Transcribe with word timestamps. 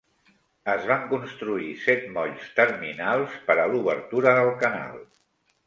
Es 0.71 0.87
van 0.91 1.03
construir 1.11 1.67
set 1.83 2.07
molls 2.17 2.49
terminals 2.61 3.39
per 3.51 3.59
a 3.59 3.69
l'obertura 3.75 4.37
del 4.43 4.53
canal. 4.67 5.01